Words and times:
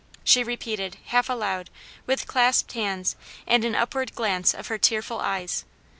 '"she 0.23 0.43
repeated, 0.43 0.97
half 1.05 1.29
aloud, 1.29 1.69
with 2.07 2.25
clasped 2.25 2.73
hands, 2.73 3.15
and 3.45 3.63
an 3.63 3.75
upward 3.75 4.15
glance 4.15 4.51
of 4.55 4.65
her 4.65 4.79
tearful 4.79 5.19
eyes. 5.19 5.63